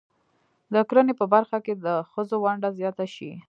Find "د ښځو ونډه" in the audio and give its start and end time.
1.85-2.69